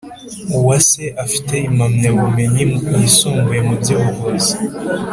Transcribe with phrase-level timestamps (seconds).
[0.57, 2.63] Uwase afite impamya bumenyi
[2.99, 4.53] yisumbuye mu by’ubuvuzi